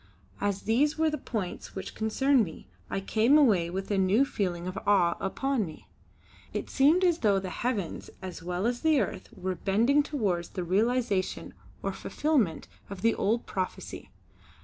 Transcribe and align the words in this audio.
As 0.39 0.63
these 0.63 0.97
were 0.97 1.11
the 1.11 1.17
points 1.19 1.75
which 1.75 1.93
concerned 1.93 2.43
me 2.43 2.67
I 2.89 3.01
came 3.01 3.37
away 3.37 3.69
with 3.69 3.91
a 3.91 3.99
new 3.99 4.25
feeling 4.25 4.65
of 4.65 4.75
awe 4.87 5.15
upon 5.21 5.63
me. 5.63 5.89
It 6.53 6.71
seemed 6.71 7.03
as 7.03 7.19
though 7.19 7.37
the 7.37 7.51
heavens 7.51 8.09
as 8.19 8.41
well 8.41 8.65
as 8.65 8.81
the 8.81 8.99
earth 8.99 9.29
were 9.31 9.53
bending 9.53 10.01
towards 10.01 10.49
the 10.49 10.63
realisation 10.63 11.53
or 11.83 11.93
fulfillment 11.93 12.67
of 12.89 13.01
the 13.03 13.13
old 13.13 13.45
prophecy. 13.45 14.09